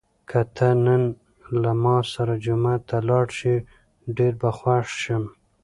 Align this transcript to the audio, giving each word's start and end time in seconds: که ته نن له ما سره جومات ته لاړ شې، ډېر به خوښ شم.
که 0.29 0.39
ته 0.55 0.67
نن 0.85 1.03
له 1.61 1.71
ما 1.83 1.97
سره 2.13 2.33
جومات 2.45 2.81
ته 2.89 2.97
لاړ 3.09 3.27
شې، 3.39 3.55
ډېر 4.17 4.33
به 4.41 4.49
خوښ 4.57 4.87
شم. 5.03 5.23